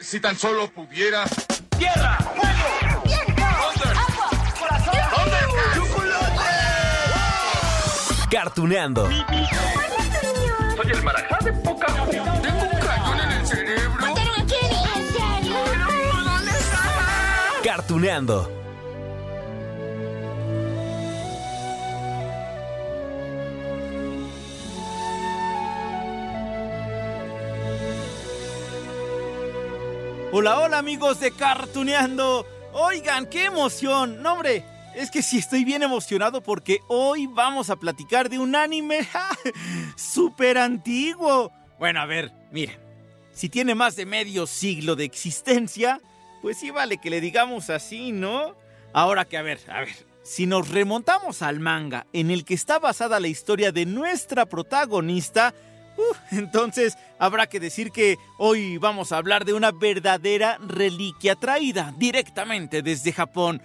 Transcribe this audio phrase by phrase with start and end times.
[0.00, 1.24] Si tan solo pudiera.
[1.76, 2.16] ¡Tierra!
[2.18, 3.02] ¡Fuego!
[3.04, 3.42] ¡Viento!
[3.44, 4.30] ¡Agua!
[4.58, 4.94] ¡Corazón!
[5.74, 6.44] ¡Chocolate!
[8.30, 9.08] Cartuneando.
[9.08, 14.00] Soy el marajá de poca Tengo un cañón en el cerebro.
[14.00, 14.82] ¿Mataron a Kenny?
[14.96, 15.56] ¿En serio?
[16.24, 16.80] ¿Dónde está?
[17.64, 18.57] Cartuneando.
[30.30, 32.46] Hola, hola amigos de Cartuneando.
[32.74, 34.22] Oigan, qué emoción.
[34.22, 34.62] No, hombre,
[34.94, 39.08] es que sí estoy bien emocionado porque hoy vamos a platicar de un anime
[39.96, 41.50] súper antiguo.
[41.78, 42.78] Bueno, a ver, miren.
[43.32, 45.98] Si tiene más de medio siglo de existencia,
[46.42, 48.54] pues sí vale que le digamos así, ¿no?
[48.92, 50.06] Ahora que, a ver, a ver.
[50.24, 55.54] Si nos remontamos al manga en el que está basada la historia de nuestra protagonista,
[56.30, 62.82] Entonces habrá que decir que hoy vamos a hablar de una verdadera reliquia traída directamente
[62.82, 63.62] desde Japón.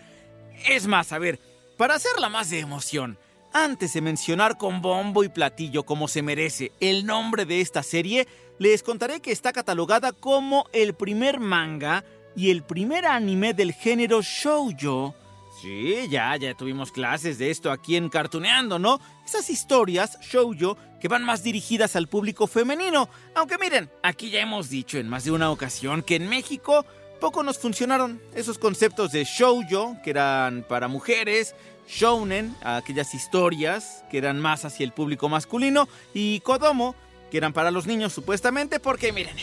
[0.68, 1.40] Es más, a ver,
[1.78, 3.18] para hacerla más de emoción,
[3.54, 8.28] antes de mencionar con bombo y platillo como se merece el nombre de esta serie,
[8.60, 12.04] les contaré que está catalogada como el primer manga
[12.36, 15.16] y el primer anime del género shoujo
[15.64, 19.00] Sí, ya, ya tuvimos clases de esto aquí en Cartuneando, ¿no?
[19.26, 23.08] Esas historias, shoujo, que van más dirigidas al público femenino.
[23.34, 26.86] Aunque miren, aquí ya hemos dicho en más de una ocasión que en México
[27.22, 31.56] poco nos funcionaron esos conceptos de shoujo, que eran para mujeres,
[31.88, 36.94] shounen, aquellas historias que eran más hacia el público masculino, y kodomo,
[37.32, 39.38] que eran para los niños supuestamente, porque miren,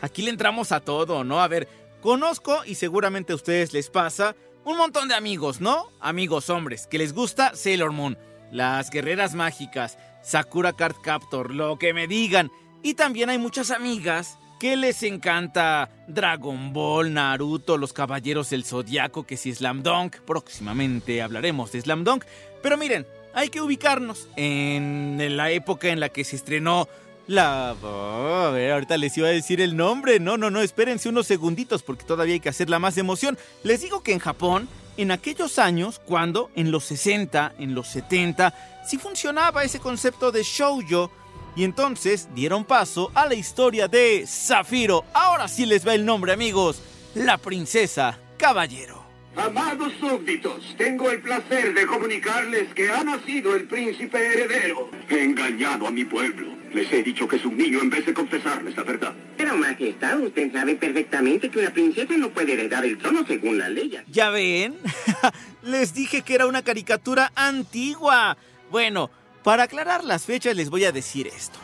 [0.00, 1.42] aquí le entramos a todo, ¿no?
[1.42, 1.68] A ver,
[2.00, 5.90] conozco y seguramente a ustedes les pasa un montón de amigos, ¿no?
[6.00, 8.18] Amigos hombres, que les gusta Sailor Moon,
[8.50, 12.50] las guerreras mágicas, Sakura Card Captor, lo que me digan.
[12.82, 19.24] Y también hay muchas amigas que les encanta Dragon Ball, Naruto, los Caballeros del Zodiaco,
[19.24, 22.24] que si Slam Dunk, próximamente hablaremos de Slam Dunk.
[22.62, 26.88] Pero miren, hay que ubicarnos en la época en la que se estrenó
[27.28, 27.76] la...
[27.82, 30.18] Oh, ver, ahorita les iba a decir el nombre.
[30.18, 33.38] No, no, no, espérense unos segunditos porque todavía hay que hacerla más emoción.
[33.62, 38.82] Les digo que en Japón, en aquellos años, cuando en los 60, en los 70,
[38.84, 41.12] sí funcionaba ese concepto de shoujo.
[41.54, 45.04] Y entonces dieron paso a la historia de Zafiro.
[45.12, 46.82] Ahora sí les va el nombre, amigos.
[47.14, 49.04] La princesa caballero.
[49.36, 54.90] Amados súbditos, tengo el placer de comunicarles que ha nacido el príncipe heredero.
[55.08, 56.57] He engañado a mi pueblo.
[56.72, 59.12] Les he dicho que es un niño en vez de confesarles la verdad.
[59.36, 63.68] Pero, Majestad, usted sabe perfectamente que una princesa no puede heredar el trono según la
[63.68, 63.98] ley.
[64.08, 64.76] ¿Ya ven?
[65.62, 68.36] les dije que era una caricatura antigua.
[68.70, 69.10] Bueno,
[69.42, 71.58] para aclarar las fechas les voy a decir esto.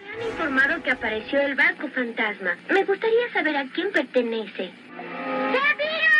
[0.00, 2.56] Me han informado que apareció el barco fantasma.
[2.70, 4.72] Me gustaría saber a quién pertenece.
[4.96, 6.14] ¡Sabira!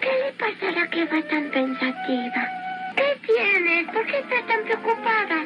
[0.00, 2.48] ¿Qué le pasará que va tan pensativa?
[2.96, 3.86] ¿Qué tienes?
[3.92, 5.44] ¿Por qué estás tan preocupada?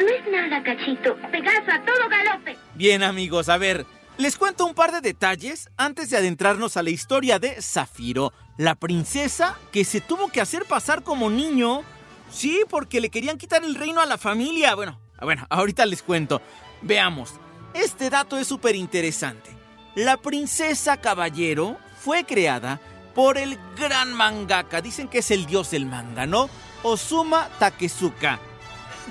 [0.00, 1.16] No es nada, cachito.
[1.30, 2.56] Pegaso a todo galope.
[2.74, 3.84] Bien, amigos, a ver,
[4.18, 8.74] les cuento un par de detalles antes de adentrarnos a la historia de Zafiro, la
[8.74, 11.82] princesa que se tuvo que hacer pasar como niño.
[12.30, 14.74] Sí, porque le querían quitar el reino a la familia.
[14.74, 16.40] Bueno, bueno, ahorita les cuento.
[16.80, 17.34] Veamos,
[17.74, 19.50] este dato es súper interesante.
[19.94, 22.80] La princesa caballero fue creada
[23.14, 26.48] por el gran mangaka, dicen que es el dios del manga, ¿no?
[26.82, 28.40] Osuma Takesuka.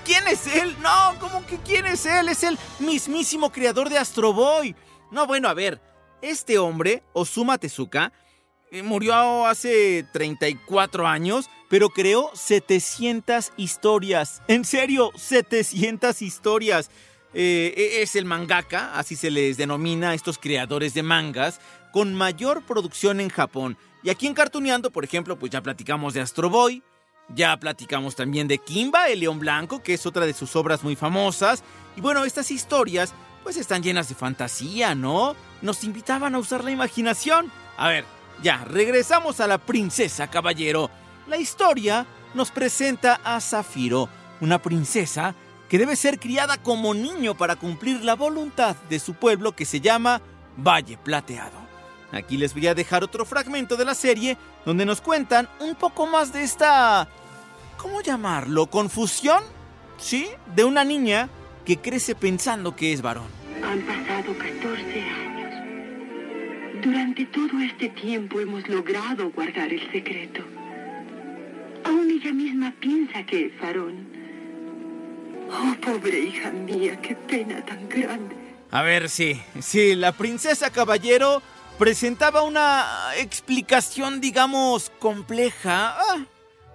[0.04, 0.76] ¿Quién es él?
[0.82, 2.30] No, ¿cómo que quién es él?
[2.30, 4.76] Es el mismísimo creador de Astro Boy.
[5.12, 5.80] No, bueno, a ver,
[6.22, 8.12] este hombre, Osuma Tezuka,
[8.84, 14.42] murió hace 34 años, pero creó 700 historias.
[14.48, 16.90] En serio, 700 historias.
[17.34, 22.66] Eh, es el mangaka, así se les denomina a estos creadores de mangas, con mayor
[22.66, 23.78] producción en Japón.
[24.04, 26.84] Y aquí en Cartuneando, por ejemplo, pues ya platicamos de Astro Boy,
[27.30, 30.96] ya platicamos también de Kimba, el león blanco, que es otra de sus obras muy
[30.96, 31.64] famosas.
[31.96, 33.14] Y bueno, estas historias
[33.44, 35.36] pues están llenas de fantasía, ¿no?
[35.62, 37.52] Nos invitaban a usar la imaginación.
[37.78, 38.06] A ver,
[38.42, 40.89] ya, regresamos a la princesa caballero.
[41.28, 45.36] La historia nos presenta a Zafiro, una princesa
[45.69, 49.80] que debe ser criada como niño para cumplir la voluntad de su pueblo que se
[49.80, 50.22] llama
[50.57, 51.62] Valle Plateado.
[52.12, 56.07] Aquí les voy a dejar otro fragmento de la serie donde nos cuentan un poco
[56.07, 57.07] más de esta...
[57.77, 58.68] ¿Cómo llamarlo?
[58.68, 59.44] ¿Confusión?
[59.98, 60.27] ¿Sí?
[60.54, 61.30] De una niña
[61.66, 63.27] que crece pensando que es varón.
[63.63, 65.31] Han pasado 14 años.
[66.81, 70.42] Durante todo este tiempo hemos logrado guardar el secreto.
[71.86, 74.07] Aún ella misma piensa que es varón.
[75.51, 78.36] Oh, pobre hija mía, qué pena tan grande.
[78.72, 81.44] A ver, sí, sí, la princesa caballero
[81.78, 82.86] presentaba una
[83.18, 85.98] explicación, digamos, compleja.
[86.00, 86.25] Ah,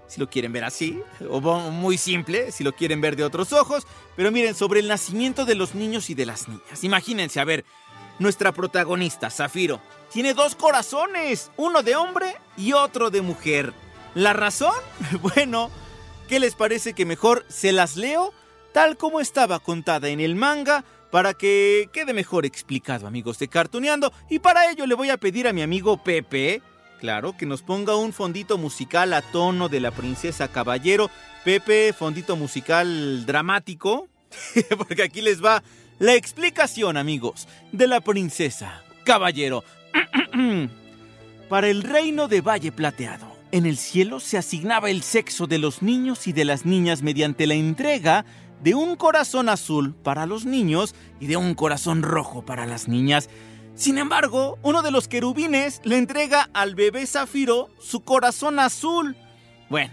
[0.07, 3.87] si lo quieren ver así, o muy simple, si lo quieren ver de otros ojos.
[4.15, 6.85] Pero miren, sobre el nacimiento de los niños y de las niñas.
[6.85, 7.65] Imagínense, a ver,
[8.19, 9.81] nuestra protagonista, Zafiro,
[10.13, 13.73] tiene dos corazones, uno de hombre y otro de mujer.
[14.15, 14.75] ¿La razón?
[15.21, 15.71] Bueno,
[16.29, 18.33] ¿qué les parece que mejor se las leo
[18.73, 20.85] tal como estaba contada en el manga?
[21.11, 24.13] para que quede mejor explicado, amigos de Cartuneando.
[24.29, 26.63] Y para ello le voy a pedir a mi amigo Pepe,
[27.01, 31.11] claro, que nos ponga un fondito musical a tono de la princesa Caballero.
[31.45, 34.09] Pepe, fondito musical dramático,
[34.77, 35.63] porque aquí les va
[35.99, 39.65] la explicación, amigos, de la princesa Caballero.
[41.49, 43.37] para el reino de Valle Plateado.
[43.53, 47.47] En el cielo se asignaba el sexo de los niños y de las niñas mediante
[47.47, 48.25] la entrega
[48.63, 53.29] de un corazón azul para los niños y de un corazón rojo para las niñas.
[53.75, 59.17] Sin embargo, uno de los querubines le entrega al bebé Zafiro su corazón azul.
[59.69, 59.93] Bueno,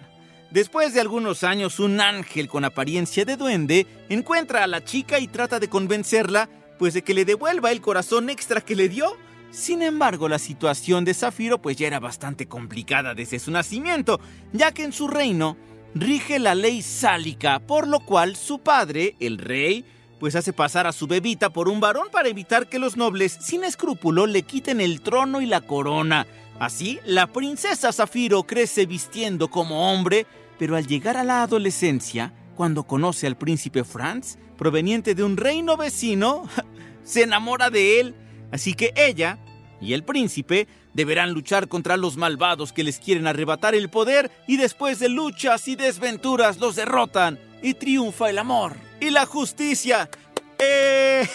[0.52, 5.28] después de algunos años, un ángel con apariencia de duende encuentra a la chica y
[5.28, 9.18] trata de convencerla, pues de que le devuelva el corazón extra que le dio.
[9.54, 14.20] Sin embargo, la situación de Zafiro pues ya era bastante complicada desde su nacimiento,
[14.52, 15.58] ya que en su reino
[15.94, 19.86] rige la ley sálica, por lo cual su padre, el rey,
[20.20, 23.64] pues hace pasar a su bebita por un varón para evitar que los nobles, sin
[23.64, 26.26] escrúpulo, le quiten el trono y la corona.
[26.60, 30.26] Así, la princesa Zafiro crece vistiendo como hombre,
[30.58, 35.78] pero al llegar a la adolescencia, cuando conoce al príncipe Franz, proveniente de un reino
[35.78, 36.50] vecino,
[37.04, 38.16] se enamora de él.
[38.54, 39.40] Así que ella
[39.82, 44.58] y el príncipe deberán luchar contra los malvados que les quieren arrebatar el poder y
[44.58, 50.08] después de luchas y desventuras los derrotan y triunfa el amor y la justicia.
[50.60, 51.28] ¡Eh!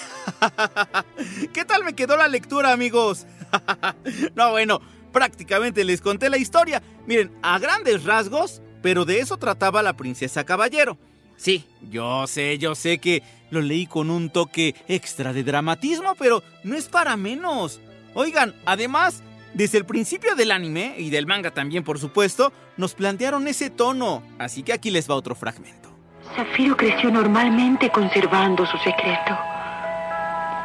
[1.52, 3.26] ¿Qué tal me quedó la lectura, amigos?
[4.36, 4.80] no, bueno,
[5.12, 6.80] prácticamente les conté la historia.
[7.04, 10.96] Miren, a grandes rasgos, pero de eso trataba la princesa caballero.
[11.38, 16.42] Sí, yo sé, yo sé que lo leí con un toque extra de dramatismo, pero
[16.64, 17.80] no es para menos.
[18.12, 19.22] Oigan, además,
[19.54, 24.22] desde el principio del anime, y del manga también por supuesto, nos plantearon ese tono,
[24.38, 25.88] así que aquí les va otro fragmento.
[26.34, 29.38] Zafiro creció normalmente conservando su secreto.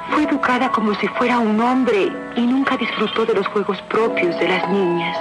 [0.09, 4.49] Fue educada como si fuera un hombre y nunca disfrutó de los juegos propios de
[4.49, 5.17] las niñas.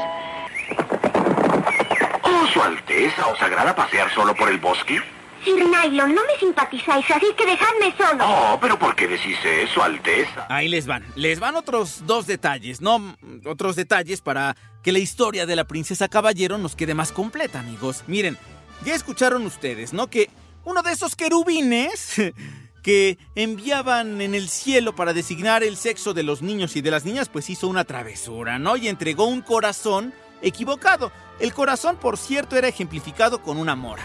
[2.22, 5.00] Oh, Su Alteza, ¿os agrada pasear solo por el bosque?
[5.44, 8.24] Sir Nylon, no me simpatizáis, así que dejadme solo.
[8.26, 10.46] Oh, pero ¿por qué decís eso, Alteza?
[10.48, 11.04] Ahí les van.
[11.16, 13.17] Les van otros dos detalles, ¿no?
[13.44, 18.05] Otros detalles para que la historia de la princesa caballero nos quede más completa, amigos.
[18.06, 18.38] Miren,
[18.84, 20.08] ya escucharon ustedes, ¿no?
[20.08, 20.31] Que
[20.64, 22.14] uno de esos querubines
[22.82, 27.05] que enviaban en el cielo para designar el sexo de los niños y de las
[27.05, 28.76] niñas, pues hizo una travesura, ¿no?
[28.76, 31.12] Y entregó un corazón equivocado.
[31.40, 34.05] El corazón, por cierto, era ejemplificado con una mora.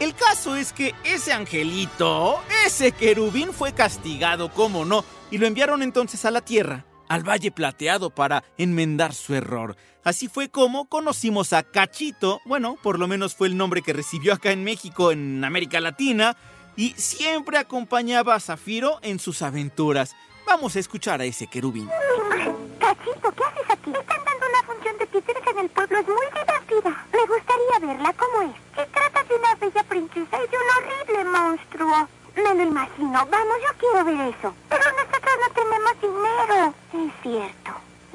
[0.00, 5.82] El caso es que ese angelito, ese querubín fue castigado, como no, y lo enviaron
[5.82, 9.76] entonces a la tierra, al Valle Plateado, para enmendar su error.
[10.02, 14.34] Así fue como conocimos a Cachito, bueno, por lo menos fue el nombre que recibió
[14.34, 16.36] acá en México, en América Latina,
[16.76, 20.14] y siempre acompañaba a Zafiro en sus aventuras.
[20.44, 21.88] Vamos a escuchar a ese querubín.
[22.80, 23.92] Cachito, ¿qué haces aquí?
[23.92, 27.06] Están dando una función de títeres en el pueblo, es muy divertida.
[27.12, 28.90] Me gustaría verla, ¿cómo es?
[28.92, 32.08] Trata de una bella princesa y un horrible monstruo.
[32.36, 33.26] Me lo imagino.
[33.30, 34.54] Vamos, yo quiero ver eso.
[34.68, 36.74] Pero nosotros no tenemos dinero.
[36.92, 37.70] Es cierto.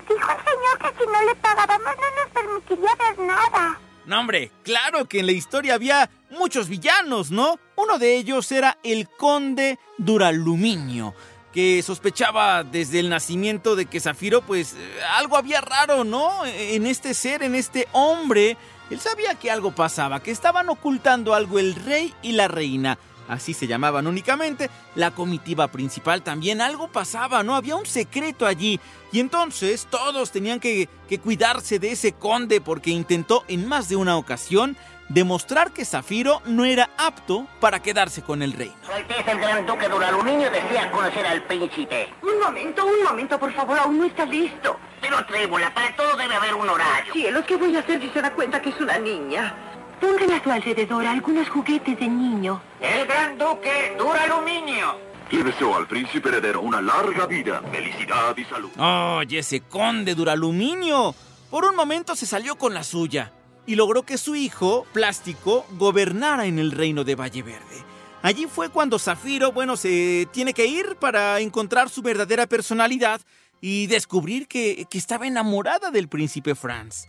[0.10, 3.80] Dijo el señor que si no le pagábamos no nos permitiría ver nada.
[4.06, 7.60] No, hombre, claro que en la historia había muchos villanos, ¿no?
[7.75, 11.13] Uno de ellos era el conde Duraluminio,
[11.54, 16.44] que sospechaba desde el nacimiento de que Zafiro, pues, eh, algo había raro, ¿no?
[16.46, 18.58] En este ser, en este hombre.
[18.89, 22.98] Él sabía que algo pasaba, que estaban ocultando algo el rey y la reina.
[23.27, 27.55] así se llamaban únicamente, la comitiva principal también algo pasaba, ¿no?
[27.55, 28.79] Había un secreto allí.
[29.12, 33.96] Y entonces todos tenían que, que cuidarse de ese conde porque intentó en más de
[33.96, 34.75] una ocasión
[35.10, 38.75] demostrar que Zafiro no era apto para quedarse con el reino.
[38.86, 42.13] Su Alteza el Gran Duque Duraluminio desea conocer al príncipe.
[42.22, 44.77] Un momento, un momento, por favor, aún no está listo.
[45.01, 47.13] Pero Trébola, para todo debe haber un horario.
[47.13, 49.53] Cielos, ¿qué voy a hacer si se da cuenta que es una niña?
[50.00, 52.62] Pongan a su alrededor algunos juguetes de niño.
[52.79, 54.98] El Gran Duque Duraluminio.
[55.32, 58.72] Le deseo al príncipe heredero una larga vida, felicidad y salud.
[58.77, 61.13] ¡Oye, ese conde Duraluminio!
[61.50, 63.32] Por un momento se salió con la suya
[63.65, 67.84] y logró que su hijo, Plástico, gobernara en el reino de Valle Verde.
[68.22, 73.22] Allí fue cuando Zafiro, bueno, se tiene que ir para encontrar su verdadera personalidad
[73.62, 77.08] y descubrir que, que estaba enamorada del príncipe Franz.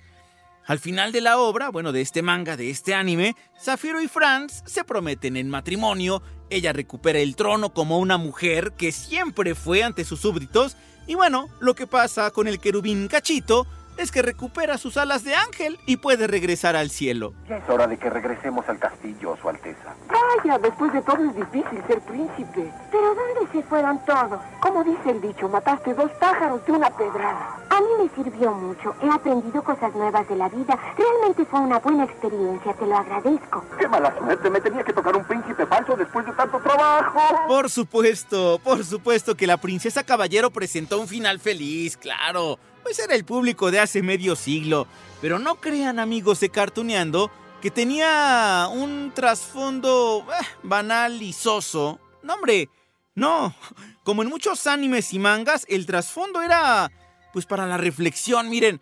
[0.66, 4.62] Al final de la obra, bueno, de este manga, de este anime, Zafiro y Franz
[4.66, 10.04] se prometen en matrimonio, ella recupera el trono como una mujer que siempre fue ante
[10.04, 10.76] sus súbditos,
[11.06, 13.66] y bueno, lo que pasa con el querubín Cachito
[13.96, 17.34] es que recupera sus alas de ángel y puede regresar al cielo.
[17.48, 19.94] Ya es hora de que regresemos al castillo, Su Alteza.
[20.08, 22.72] Vaya, después de todo es difícil ser príncipe.
[22.90, 24.40] ¿Pero dónde se fueron todos?
[24.60, 27.56] Como dice el dicho, mataste dos pájaros de una pedrada.
[27.70, 28.94] A mí me sirvió mucho.
[29.02, 30.78] He aprendido cosas nuevas de la vida.
[30.96, 33.64] Realmente fue una buena experiencia, te lo agradezco.
[33.78, 34.50] ¡Qué mala suerte!
[34.50, 37.20] Me tenía que tocar un príncipe falso después de tanto trabajo.
[37.48, 42.58] Por supuesto, por supuesto que la princesa Caballero presentó un final feliz, claro.
[42.82, 44.86] Pues era el público de hace medio siglo.
[45.20, 52.00] Pero no crean, amigos de Cartuneando, que tenía un trasfondo eh, banal y soso.
[52.22, 52.68] No, hombre,
[53.14, 53.54] no.
[54.02, 56.90] Como en muchos animes y mangas, el trasfondo era,
[57.32, 58.80] pues para la reflexión, miren.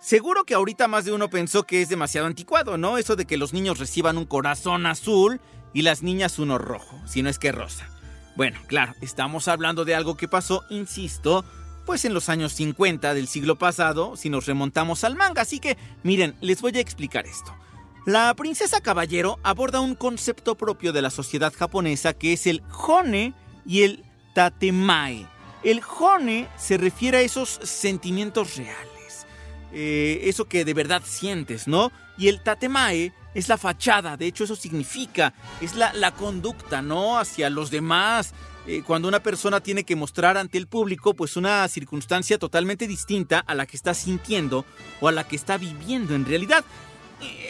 [0.00, 2.98] Seguro que ahorita más de uno pensó que es demasiado anticuado, ¿no?
[2.98, 5.40] Eso de que los niños reciban un corazón azul
[5.72, 7.88] y las niñas uno rojo, si no es que rosa.
[8.36, 11.44] Bueno, claro, estamos hablando de algo que pasó, insisto,
[11.88, 15.40] pues en los años 50 del siglo pasado, si nos remontamos al manga.
[15.40, 17.56] Así que, miren, les voy a explicar esto.
[18.04, 23.32] La princesa caballero aborda un concepto propio de la sociedad japonesa que es el hone
[23.64, 24.04] y el
[24.34, 25.26] tatemae.
[25.62, 29.26] El hone se refiere a esos sentimientos reales,
[29.72, 31.90] eh, eso que de verdad sientes, ¿no?
[32.18, 37.18] Y el tatemae es la fachada, de hecho eso significa, es la, la conducta, ¿no?
[37.18, 38.34] Hacia los demás,
[38.68, 43.38] eh, cuando una persona tiene que mostrar ante el público pues una circunstancia totalmente distinta
[43.38, 44.66] a la que está sintiendo
[45.00, 46.62] o a la que está viviendo en realidad.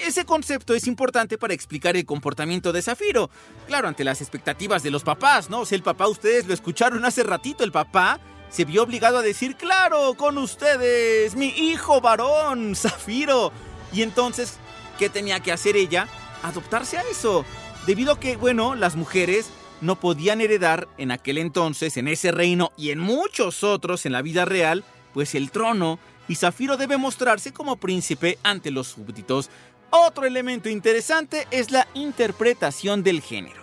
[0.06, 3.30] Ese concepto es importante para explicar el comportamiento de Zafiro.
[3.66, 5.62] Claro, ante las expectativas de los papás, ¿no?
[5.62, 9.56] O el papá, ustedes lo escucharon hace ratito, el papá se vio obligado a decir,
[9.56, 13.52] claro, con ustedes, mi hijo varón, Zafiro.
[13.92, 14.58] Y entonces,
[15.00, 16.06] ¿qué tenía que hacer ella?
[16.44, 17.44] Adoptarse a eso.
[17.86, 22.72] Debido a que, bueno, las mujeres no podían heredar en aquel entonces, en ese reino
[22.76, 27.52] y en muchos otros en la vida real, pues el trono, y Zafiro debe mostrarse
[27.52, 29.50] como príncipe ante los súbditos.
[29.90, 33.62] Otro elemento interesante es la interpretación del género.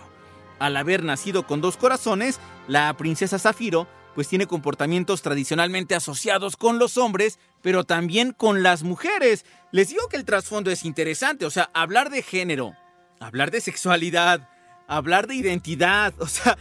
[0.58, 6.78] Al haber nacido con dos corazones, la princesa Zafiro pues tiene comportamientos tradicionalmente asociados con
[6.78, 9.44] los hombres, pero también con las mujeres.
[9.72, 12.72] Les digo que el trasfondo es interesante, o sea, hablar de género,
[13.20, 14.48] hablar de sexualidad,
[14.86, 16.14] hablar de identidad.
[16.18, 16.56] O sea,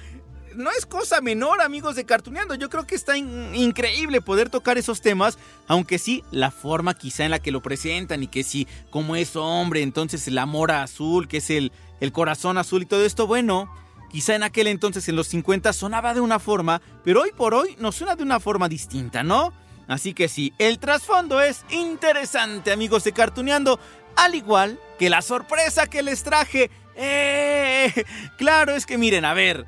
[0.56, 2.56] no es cosa menor, amigos de Cartuneando.
[2.56, 7.32] Yo creo que está increíble poder tocar esos temas, aunque sí, la forma quizá en
[7.32, 11.38] la que lo presentan y que sí, como es hombre, entonces el amor azul, que
[11.38, 13.70] es el, el corazón azul y todo esto, bueno,
[14.12, 17.76] quizá en aquel entonces, en los 50, sonaba de una forma, pero hoy por hoy
[17.80, 19.54] nos suena de una forma distinta, ¿no?
[19.88, 23.80] Así que sí, el trasfondo es interesante, amigos de Cartuneando,
[24.16, 28.06] al igual que la sorpresa que les traje ¡Eh!
[28.38, 29.66] Claro, es que miren, a ver,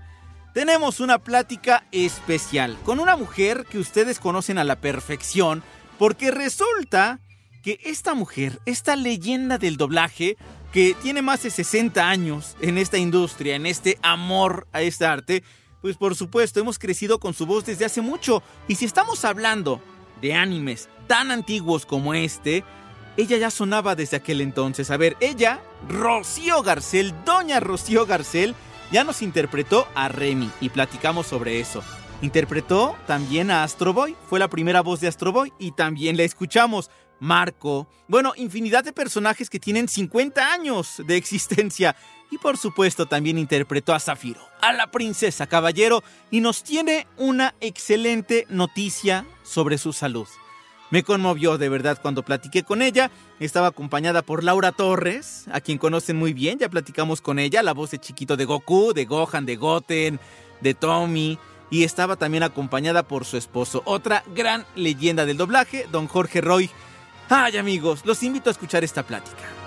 [0.54, 5.64] tenemos una plática especial con una mujer que ustedes conocen a la perfección,
[6.00, 7.20] porque resulta
[7.62, 10.38] que esta mujer, esta leyenda del doblaje,
[10.72, 15.44] que tiene más de 60 años en esta industria, en este amor a este arte,
[15.82, 18.44] pues por supuesto hemos crecido con su voz desde hace mucho.
[18.68, 19.82] Y si estamos hablando
[20.22, 22.64] de animes tan antiguos como este,
[23.18, 24.92] ella ya sonaba desde aquel entonces.
[24.92, 25.60] A ver, ella,
[25.90, 28.56] Rocío Garcel, doña Rocío Garcel,
[28.92, 31.84] ya nos interpretó a Remy y platicamos sobre eso.
[32.22, 36.24] Interpretó también a Astro Boy, fue la primera voz de Astro Boy y también la
[36.24, 36.90] escuchamos.
[37.20, 41.96] Marco, bueno, infinidad de personajes que tienen 50 años de existencia.
[42.30, 47.56] Y por supuesto también interpretó a Zafiro, a la princesa caballero, y nos tiene una
[47.62, 50.28] excelente noticia sobre su salud.
[50.90, 53.12] Me conmovió de verdad cuando platiqué con ella.
[53.40, 57.74] Estaba acompañada por Laura Torres, a quien conocen muy bien, ya platicamos con ella, la
[57.74, 60.20] voz de chiquito de Goku, de Gohan, de Goten,
[60.62, 61.38] de Tommy.
[61.70, 66.70] Y estaba también acompañada por su esposo, otra gran leyenda del doblaje, don Jorge Roy.
[67.30, 69.67] Ay amigos, los invito a escuchar esta plática.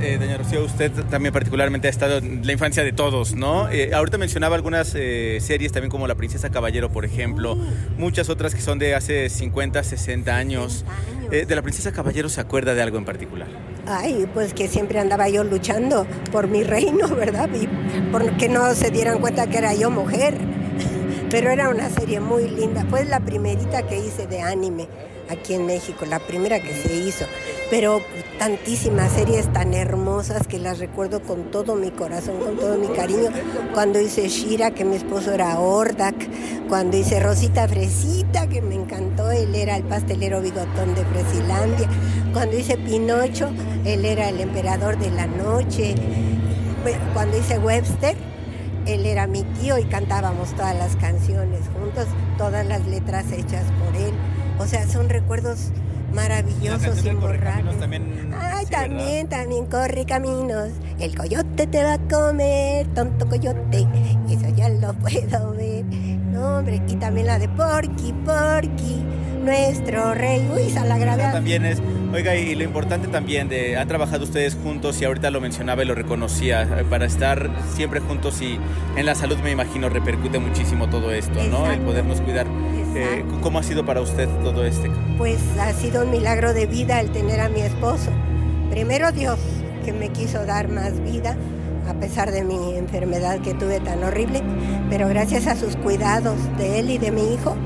[0.00, 3.68] Eh, doña Rocío, usted también particularmente ha estado en la infancia de todos, ¿no?
[3.70, 7.56] Eh, ahorita mencionaba algunas eh, series también como La Princesa Caballero, por ejemplo,
[7.96, 10.84] muchas otras que son de hace 50, 60 años.
[11.30, 13.48] ¿De La Princesa Caballero se acuerda de algo en particular?
[13.86, 17.50] Ay, pues que siempre andaba yo luchando por mi reino, ¿verdad?
[17.54, 17.66] Y
[18.10, 20.38] por que no se dieran cuenta que era yo mujer.
[21.30, 22.86] Pero era una serie muy linda.
[22.88, 24.88] Fue la primerita que hice de anime
[25.28, 27.26] aquí en México, la primera que se hizo.
[27.70, 28.02] Pero
[28.38, 33.30] tantísimas series tan hermosas que las recuerdo con todo mi corazón, con todo mi cariño.
[33.74, 36.14] Cuando hice Shira, que mi esposo era Ordak.
[36.68, 41.88] Cuando hice Rosita Fresita, que me encantó, él era el pastelero bigotón de Fresilandia.
[42.32, 43.50] Cuando hice Pinocho,
[43.84, 45.96] él era el emperador de la noche.
[47.12, 48.16] Cuando hice Webster,
[48.86, 52.06] él era mi tío y cantábamos todas las canciones juntos,
[52.38, 54.12] todas las letras hechas por él.
[54.58, 55.72] O sea, son recuerdos
[56.12, 57.08] maravillosos y
[57.78, 60.70] También, Ay, también, también corre caminos.
[60.98, 63.86] El coyote te va a comer, tonto coyote.
[64.28, 65.84] Eso ya lo puedo ver.
[66.32, 69.04] No, hombre, y también la de Porky, Porky,
[69.42, 70.48] nuestro rey.
[70.54, 71.32] Uy, esa la.
[71.32, 71.80] También es,
[72.12, 75.86] oiga, y lo importante también de, han trabajado ustedes juntos y ahorita lo mencionaba y
[75.86, 78.58] lo reconocía, eh, para estar siempre juntos y
[78.96, 81.70] en la salud me imagino repercute muchísimo todo esto, ¿no?
[81.70, 82.46] El podernos cuidar.
[82.94, 84.90] Eh, ¿Cómo ha sido para usted todo este?
[85.16, 88.10] Pues ha sido un milagro de vida el tener a mi esposo.
[88.70, 89.38] Primero Dios,
[89.84, 91.36] que me quiso dar más vida
[91.88, 94.42] a pesar de mi enfermedad que tuve tan horrible,
[94.90, 97.56] pero gracias a sus cuidados de él y de mi hijo,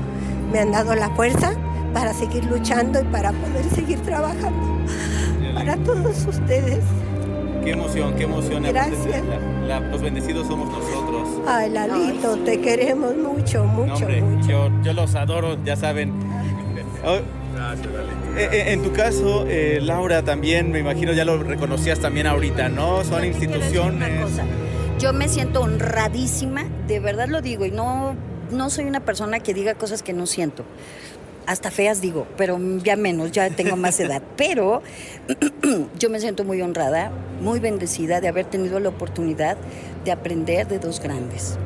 [0.51, 1.55] me han dado la fuerza
[1.93, 4.73] para seguir luchando y para poder seguir trabajando
[5.53, 6.79] para todos ustedes.
[7.63, 8.63] Qué emoción, qué emoción.
[8.63, 9.23] Gracias.
[9.91, 11.29] los bendecidos somos nosotros.
[11.47, 14.49] Ay, Lalito, te queremos mucho, mucho, hombre, mucho.
[14.49, 16.11] Yo, yo los adoro, ya saben.
[17.05, 17.19] Oh,
[17.55, 18.37] Gracias, Lalito.
[18.37, 22.67] eh, eh, en tu caso, eh, Laura, también, me imagino ya lo reconocías también ahorita,
[22.69, 23.03] ¿no?
[23.05, 24.29] Son instituciones.
[24.99, 28.15] Yo me siento honradísima, de verdad lo digo, y no,
[28.51, 30.63] no soy una persona que diga cosas que no siento
[31.45, 34.21] hasta feas digo, pero ya menos, ya tengo más edad.
[34.37, 34.81] Pero
[35.99, 39.57] yo me siento muy honrada, muy bendecida de haber tenido la oportunidad
[40.05, 41.57] de aprender de dos grandes.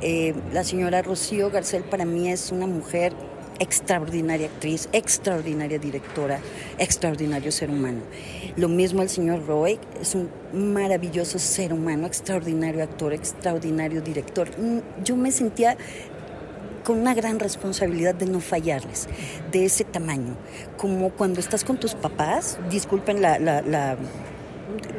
[0.00, 3.12] Eh, la señora Rocío Garcel para mí es una mujer
[3.58, 6.40] extraordinaria actriz, extraordinaria directora,
[6.78, 8.00] extraordinario ser humano.
[8.56, 14.48] Lo mismo el señor Roy, es un maravilloso ser humano, extraordinario actor, extraordinario director.
[15.04, 15.76] Yo me sentía
[16.82, 19.08] con una gran responsabilidad de no fallarles,
[19.50, 20.36] de ese tamaño.
[20.76, 23.96] Como cuando estás con tus papás, disculpen la, la, la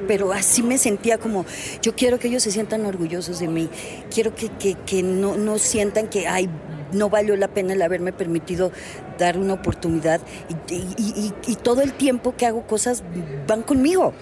[0.08, 1.46] pero así me sentía como,
[1.82, 3.70] yo quiero que ellos se sientan orgullosos de mí,
[4.14, 6.50] quiero que, que, que no, no, sientan que, ay,
[6.92, 8.72] no valió la pena el haberme permitido
[9.18, 10.22] dar una oportunidad.
[10.70, 13.04] Y, y, y, y todo el tiempo que hago cosas
[13.48, 14.14] van conmigo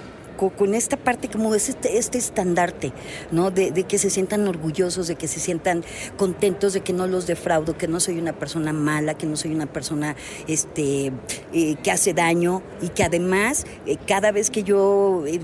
[0.49, 2.91] con esta parte como es este, este estandarte,
[3.31, 3.51] ¿no?
[3.51, 5.83] De, que se sientan orgullosos, de que se sientan
[6.17, 9.53] contentos, de que no los defraudo, que no soy una persona mala, que no soy
[9.53, 10.15] una persona
[10.47, 11.11] este,
[11.53, 15.23] eh, que hace daño y que además eh, cada vez que yo...
[15.27, 15.39] Eh,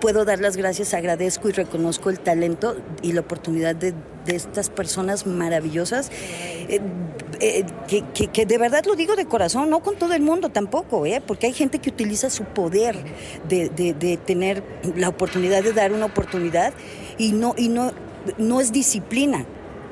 [0.00, 3.94] puedo dar las gracias, agradezco y reconozco el talento y la oportunidad de
[4.26, 6.10] estas personas maravillosas,
[7.44, 7.66] eh,
[8.32, 11.22] que, de verdad lo digo de corazón, no con todo el mundo tampoco, ¿eh?
[11.24, 12.96] porque hay gente que utiliza su poder
[13.48, 14.62] de, de, de, tener
[14.96, 16.72] la oportunidad de dar una oportunidad
[17.18, 17.92] y no, y no,
[18.38, 19.44] no es disciplina.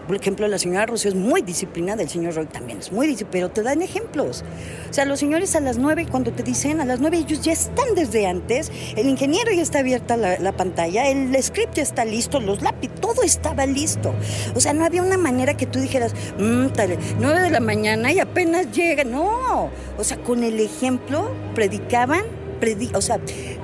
[0.07, 3.33] Por ejemplo, la señora Rocío es muy disciplinada, el señor Roy también es muy disciplinado,
[3.33, 4.45] pero te dan ejemplos.
[4.91, 7.53] O sea, los señores a las nueve, cuando te dicen a las nueve, ellos ya
[7.53, 12.05] están desde antes, el ingeniero ya está abierta la, la pantalla, el script ya está
[12.05, 14.15] listo, los lápices, todo estaba listo.
[14.55, 16.99] O sea, no había una manera que tú dijeras, mmm, tal,
[17.43, 19.05] de la mañana y apenas llega.
[19.05, 22.25] No, o sea, con el ejemplo predicaban,
[22.61, 23.19] predi o sea,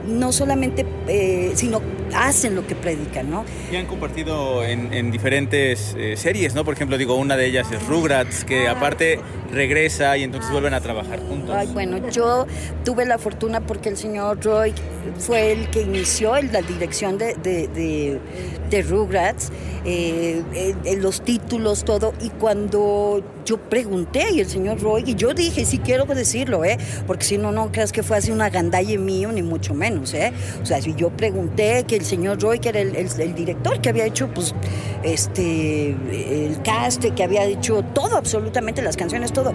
[0.07, 1.81] no solamente, eh, sino
[2.14, 3.44] hacen lo que predican, ¿no?
[3.73, 6.64] Y han compartido en, en diferentes eh, series, ¿no?
[6.64, 9.21] Por ejemplo, digo, una de ellas es Rugrats, que aparte
[9.53, 11.55] regresa y entonces vuelven a trabajar juntos.
[11.57, 12.47] Ay, bueno, yo
[12.85, 14.75] tuve la fortuna porque el señor Roy
[15.18, 18.21] fue el que inició la dirección de, de, de-
[18.68, 19.51] de Rugrats,
[19.87, 22.12] eh, eh, los títulos, todo.
[22.21, 26.77] Y cuando yo pregunté, y el señor Roy, y yo dije, sí quiero decirlo, ¿eh?
[27.07, 30.35] Porque si no, no creas que fue así una gandalle mío, ni mucho menos, ¿eh?
[30.62, 34.07] O sea, si yo pregunté que el señor Roy, que era el, director, que había
[34.07, 34.55] hecho, pues,
[35.03, 39.53] este, el cast, que había hecho todo, absolutamente, las canciones, todo.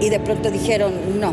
[0.00, 1.32] Y de pronto dijeron, no,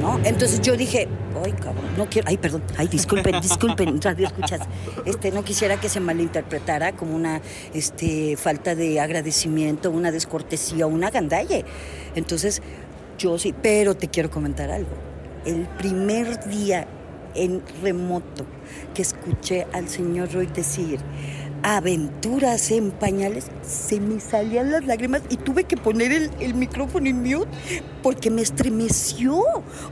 [0.00, 0.20] ¿no?
[0.24, 1.08] Entonces yo dije,
[1.44, 4.60] ay, cabrón, no quiero, ay, perdón, ay, disculpen, disculpen, radio escuchas,
[5.04, 7.40] este, no quisiera que se malinterpretara como una,
[7.72, 11.64] este, falta de agradecimiento, una descortesía, una gandalle.
[12.14, 12.62] Entonces,
[13.18, 14.90] yo sí, pero te quiero comentar algo.
[15.44, 16.86] El primer día
[17.34, 18.44] en remoto
[18.94, 21.00] que escuché al señor Roy decir,
[21.62, 27.22] aventuras en pañales, se me salían las lágrimas y tuve que poner el, micrófono en
[27.22, 27.48] mute
[28.02, 29.42] porque me estremeció.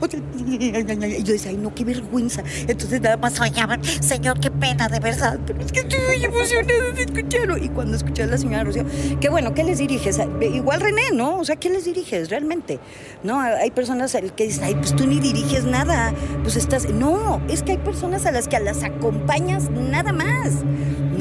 [0.41, 2.43] Y yo decía, ay, no, qué vergüenza.
[2.67, 5.39] Entonces nada más soñaban, señor, qué pena, de verdad.
[5.45, 7.57] Pero es que estoy muy emocionada de escucharlo.
[7.57, 8.85] Y cuando escuché a la señora Rocío,
[9.19, 10.19] qué bueno, ¿qué les diriges?
[10.41, 11.37] Igual René, ¿no?
[11.37, 12.79] O sea, ¿qué les diriges realmente?
[13.23, 16.13] No, hay personas que dicen, ay, pues tú ni diriges nada.
[16.43, 16.89] Pues estás.
[16.89, 20.51] No, es que hay personas a las que las acompañas nada más.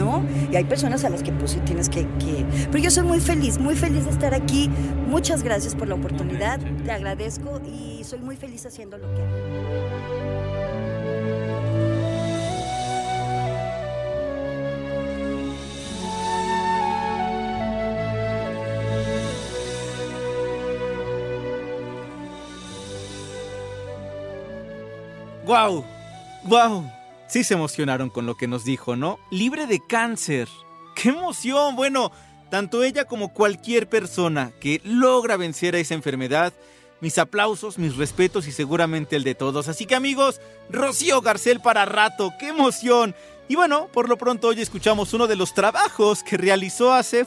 [0.00, 0.24] ¿No?
[0.50, 2.46] Y hay personas a las que pues sí tienes que, que...
[2.70, 4.70] Pero yo soy muy feliz, muy feliz de estar aquí.
[5.08, 10.40] Muchas gracias por la oportunidad, te agradezco y soy muy feliz haciendo lo que hago.
[25.44, 25.84] ¡Guau!
[26.44, 26.99] ¡Guau!
[27.30, 29.20] Sí se emocionaron con lo que nos dijo, ¿no?
[29.30, 30.48] Libre de cáncer.
[30.96, 31.76] ¡Qué emoción!
[31.76, 32.10] Bueno,
[32.50, 36.52] tanto ella como cualquier persona que logra vencer a esa enfermedad,
[37.00, 39.68] mis aplausos, mis respetos y seguramente el de todos.
[39.68, 40.40] Así que amigos,
[40.70, 43.14] Rocío Garcel para rato, ¡qué emoción!
[43.46, 47.24] Y bueno, por lo pronto hoy escuchamos uno de los trabajos que realizó hace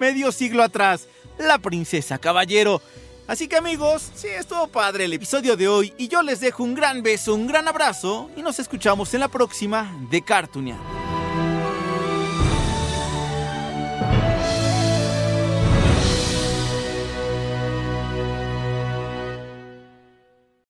[0.00, 2.80] medio siglo atrás, la princesa caballero.
[3.26, 6.74] Así que amigos, sí, estuvo padre el episodio de hoy y yo les dejo un
[6.74, 10.78] gran beso, un gran abrazo y nos escuchamos en la próxima de Cartoonia.